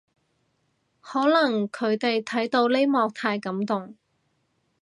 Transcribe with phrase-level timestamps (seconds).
[0.99, 3.95] 可能佢哋睇到呢幕太感動